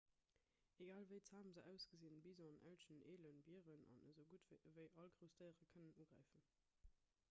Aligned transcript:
egal 0.83 1.03
wéi 1.09 1.21
zam 1.31 1.49
se 1.57 1.65
ausgesinn 1.71 2.23
bisonen 2.27 2.57
elchen 2.71 3.03
elen 3.13 3.43
bieren 3.51 3.85
an 3.93 4.01
esougutt 4.13 4.55
ewéi 4.71 4.87
all 5.03 5.13
grouss 5.21 5.37
déiere 5.43 5.69
kënnen 5.75 5.93
ugräifen 6.05 6.49